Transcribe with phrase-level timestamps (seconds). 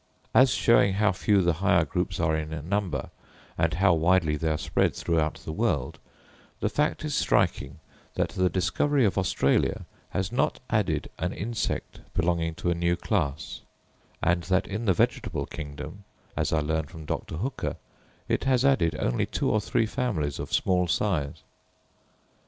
[0.33, 3.11] As showing how few the higher groups are in number,
[3.55, 5.99] and how widely they are spread throughout the world,
[6.59, 7.77] the fact is striking
[8.15, 13.61] that the discovery of Australia has not added an insect belonging to a new class,
[14.23, 16.03] and that in the vegetable kingdom,
[16.35, 17.35] as I learn from Dr.
[17.37, 17.75] Hooker,
[18.27, 21.43] it has added only two or three families of small size.